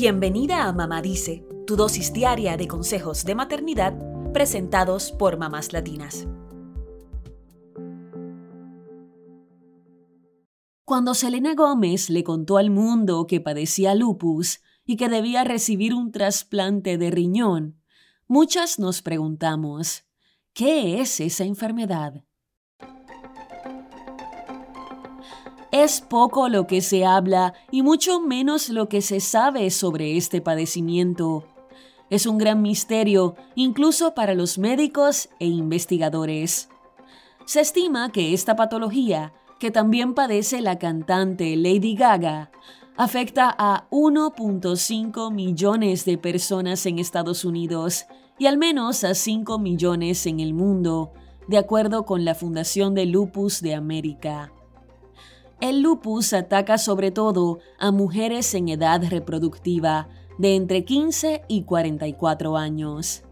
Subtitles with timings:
[0.00, 3.98] Bienvenida a Mamá Dice, tu dosis diaria de consejos de maternidad
[4.32, 6.28] presentados por mamás latinas.
[10.84, 16.12] Cuando Selena Gómez le contó al mundo que padecía lupus y que debía recibir un
[16.12, 17.82] trasplante de riñón,
[18.28, 20.04] muchas nos preguntamos,
[20.52, 22.22] ¿qué es esa enfermedad?
[25.80, 30.40] Es poco lo que se habla y mucho menos lo que se sabe sobre este
[30.40, 31.44] padecimiento.
[32.10, 36.68] Es un gran misterio incluso para los médicos e investigadores.
[37.44, 42.50] Se estima que esta patología, que también padece la cantante Lady Gaga,
[42.96, 50.26] afecta a 1.5 millones de personas en Estados Unidos y al menos a 5 millones
[50.26, 51.12] en el mundo,
[51.46, 54.52] de acuerdo con la Fundación de Lupus de América.
[55.60, 60.08] El lupus ataca sobre todo a mujeres en edad reproductiva
[60.38, 63.24] de entre 15 y 44 años.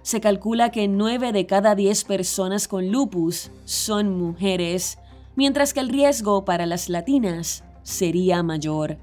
[0.00, 4.98] Se calcula que 9 de cada 10 personas con lupus son mujeres,
[5.34, 8.96] mientras que el riesgo para las latinas sería mayor.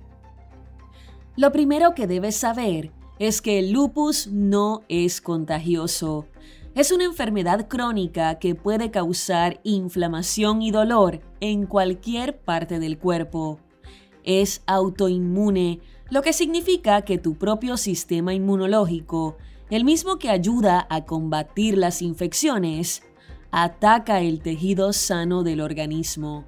[1.36, 6.26] Lo primero que debes saber es que el lupus no es contagioso.
[6.76, 13.60] Es una enfermedad crónica que puede causar inflamación y dolor en cualquier parte del cuerpo.
[14.24, 19.38] Es autoinmune, lo que significa que tu propio sistema inmunológico,
[19.70, 23.04] el mismo que ayuda a combatir las infecciones,
[23.52, 26.44] ataca el tejido sano del organismo.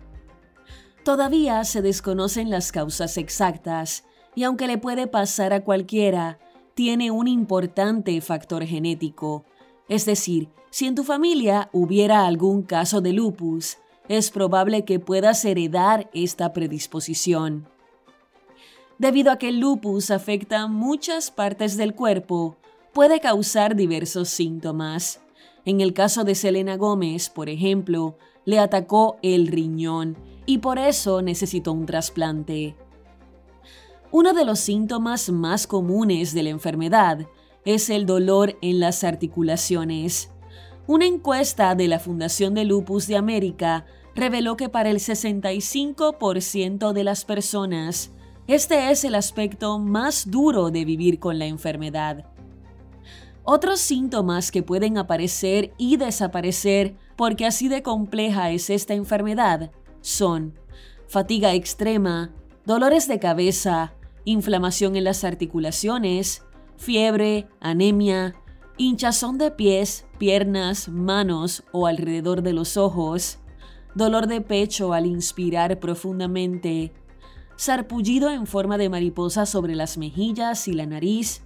[1.04, 6.40] Todavía se desconocen las causas exactas y aunque le puede pasar a cualquiera,
[6.74, 9.46] tiene un importante factor genético
[9.88, 15.44] es decir, si en tu familia hubiera algún caso de lupus, es probable que puedas
[15.46, 17.68] heredar esta predisposición.
[18.98, 22.58] Debido a que el lupus afecta muchas partes del cuerpo,
[22.94, 25.22] puede causar diversos síntomas.
[25.66, 31.22] En el caso de Selena Gómez, por ejemplo, le atacó el riñón y por eso
[31.22, 32.76] necesitó un trasplante.
[34.12, 37.28] Uno de los síntomas más comunes de la enfermedad
[37.66, 40.32] es el dolor en las articulaciones.
[40.88, 47.04] Una encuesta de la Fundación de Lupus de América reveló que para el 65% de
[47.04, 48.12] las personas,
[48.48, 52.26] este es el aspecto más duro de vivir con la enfermedad.
[53.44, 59.72] Otros síntomas que pueden aparecer y desaparecer porque así de compleja es esta enfermedad
[60.06, 60.54] son
[61.08, 62.32] fatiga extrema,
[62.64, 63.94] dolores de cabeza,
[64.24, 66.44] inflamación en las articulaciones,
[66.78, 68.36] fiebre, anemia,
[68.78, 73.40] hinchazón de pies, piernas, manos o alrededor de los ojos,
[73.94, 76.94] dolor de pecho al inspirar profundamente,
[77.56, 81.44] sarpullido en forma de mariposa sobre las mejillas y la nariz,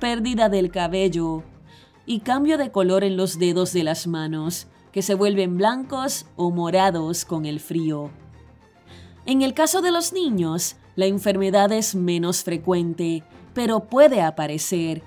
[0.00, 1.44] pérdida del cabello
[2.04, 6.50] y cambio de color en los dedos de las manos, que se vuelven blancos o
[6.50, 8.10] morados con el frío.
[9.26, 13.22] En el caso de los niños, la enfermedad es menos frecuente
[13.56, 15.02] pero puede aparecer.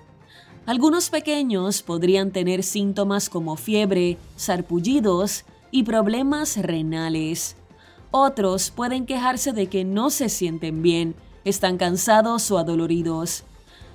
[0.65, 7.55] Algunos pequeños podrían tener síntomas como fiebre, sarpullidos y problemas renales.
[8.09, 11.13] Otros pueden quejarse de que no se sienten bien,
[11.45, 13.43] están cansados o adoloridos.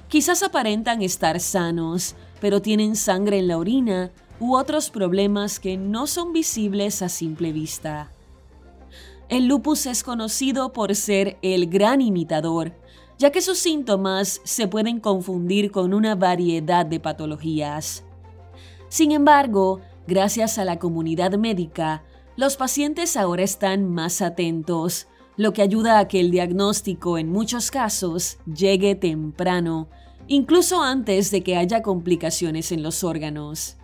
[0.08, 6.06] Quizás aparentan estar sanos, pero tienen sangre en la orina u otros problemas que no
[6.06, 8.12] son visibles a simple vista.
[9.28, 12.72] El lupus es conocido por ser el gran imitador,
[13.18, 18.04] ya que sus síntomas se pueden confundir con una variedad de patologías.
[18.88, 22.04] Sin embargo, gracias a la comunidad médica,
[22.36, 27.70] los pacientes ahora están más atentos, lo que ayuda a que el diagnóstico en muchos
[27.70, 29.88] casos llegue temprano,
[30.26, 33.76] incluso antes de que haya complicaciones en los órganos.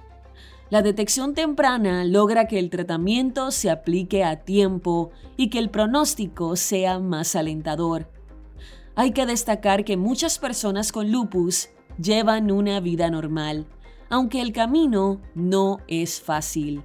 [0.71, 6.55] La detección temprana logra que el tratamiento se aplique a tiempo y que el pronóstico
[6.55, 8.09] sea más alentador.
[9.01, 13.67] Hay que destacar que muchas personas con lupus llevan una vida normal,
[14.11, 16.83] aunque el camino no es fácil.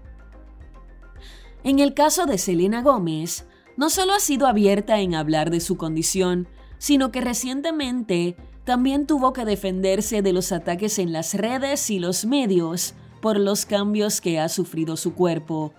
[1.66, 3.46] En el caso de Selena Gómez,
[3.76, 6.48] no solo ha sido abierta en hablar de su condición,
[6.78, 12.24] sino que recientemente también tuvo que defenderse de los ataques en las redes y los
[12.24, 15.74] medios por los cambios que ha sufrido su cuerpo.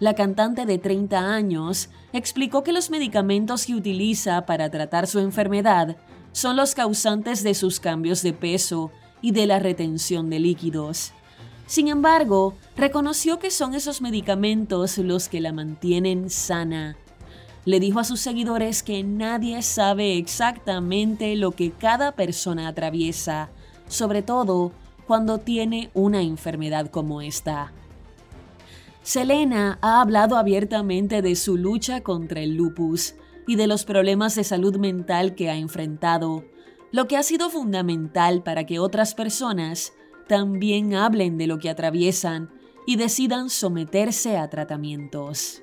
[0.00, 5.98] La cantante de 30 años explicó que los medicamentos que utiliza para tratar su enfermedad
[6.32, 11.12] son los causantes de sus cambios de peso y de la retención de líquidos.
[11.66, 16.96] Sin embargo, reconoció que son esos medicamentos los que la mantienen sana.
[17.66, 23.50] le dijo a sus seguidores que nadie sabe exactamente lo que cada persona atraviesa,
[23.86, 24.72] sobre todo
[25.06, 27.74] cuando tiene una enfermedad como esta.
[29.02, 33.14] Selena ha hablado abiertamente de su lucha contra el lupus
[33.46, 36.44] y de los problemas de salud mental que ha enfrentado,
[36.92, 39.94] lo que ha sido fundamental para que otras personas
[40.28, 42.50] también hablen de lo que atraviesan
[42.86, 45.62] y decidan someterse a tratamientos.